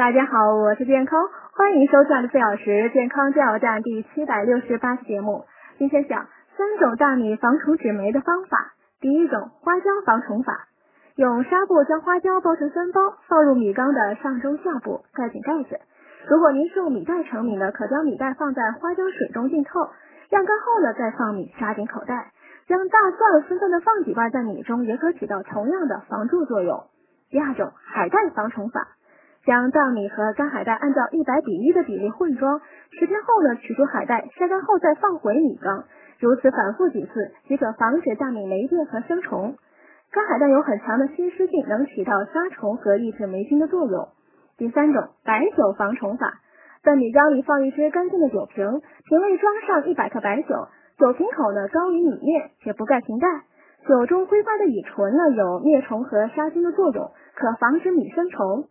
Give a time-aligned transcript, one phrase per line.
[0.00, 5.44] 大家好，我是健康，欢迎收看四小时健康加油站第七百六十八期节目。
[5.76, 6.26] 今天讲
[6.56, 8.72] 三种大米防虫止霉的方法。
[8.98, 10.68] 第一种花椒防虫法，
[11.16, 15.78] 用纱布将花椒包成三包，放入米缸的上中下部，盖紧盖子。
[16.30, 19.90] 如果您是用米袋盛米的，可将米袋放在花椒水中浸透，
[20.30, 22.32] 晾干后呢，再放米，扎紧口袋。
[22.66, 26.84] 将大蒜分段的放几瓣在米中，也可起到同样的防蛀作用。
[27.28, 28.88] 第二种海带防虫法，
[29.44, 35.84] 将大米和干海带按照一百比一的比例混装，十天后呢，取出海带，晒干后再放回米缸，
[36.18, 39.56] 如此反复几次，即可防止大米霉变和生虫。
[40.12, 44.08] 干海带有很强的吸湿性，能起到杀虫和抑制霉菌的作用。
[44.58, 46.34] 第三种白酒防虫法，
[46.82, 50.48] 在米缸里放一只干净的酒瓶，瓶内装上一百克白酒。
[50.98, 53.26] 酒瓶口呢高于米面，且不盖瓶盖。
[53.88, 58.64] 酒中挥发的乙醇呢有灭虫和杀菌的作用，可防止米生虫。